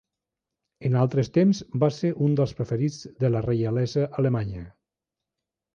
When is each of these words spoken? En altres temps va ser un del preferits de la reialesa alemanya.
En 0.89 0.95
altres 1.01 1.29
temps 1.35 1.61
va 1.83 1.91
ser 1.99 2.11
un 2.29 2.33
del 2.41 2.57
preferits 2.61 2.99
de 3.21 3.33
la 3.35 3.47
reialesa 3.51 4.11
alemanya. 4.25 4.69